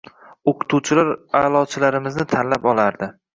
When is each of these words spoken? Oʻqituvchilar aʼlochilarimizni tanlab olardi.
Oʻqituvchilar 0.51 1.11
aʼlochilarimizni 1.41 2.27
tanlab 2.33 2.67
olardi. 2.73 3.13